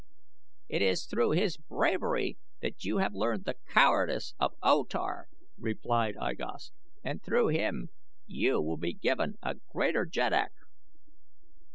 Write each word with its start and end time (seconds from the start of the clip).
"It 0.67 0.81
is 0.81 1.05
through 1.05 1.33
his 1.33 1.57
bravery 1.57 2.39
that 2.63 2.83
you 2.83 2.97
have 2.97 3.13
learned 3.13 3.45
the 3.45 3.59
cowardice 3.71 4.33
of 4.39 4.55
O 4.63 4.83
Tar," 4.83 5.27
replied 5.59 6.15
I 6.19 6.33
Gos, 6.33 6.71
"and 7.03 7.21
through 7.21 7.49
him 7.49 7.89
you 8.25 8.59
will 8.61 8.77
be 8.77 8.93
given 8.93 9.35
a 9.43 9.57
greater 9.69 10.07
jeddak." 10.07 10.53